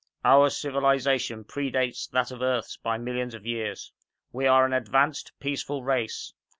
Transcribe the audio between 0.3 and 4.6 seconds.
civilization predates that of Earth's by millions of years. We